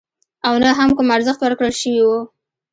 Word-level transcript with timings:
او 0.47 0.53
نه 0.63 0.69
هم 0.77 0.89
کوم 0.97 1.07
ارزښت 1.17 1.39
ورکړل 1.41 1.73
شوی 1.81 2.01
وو. 2.03 2.19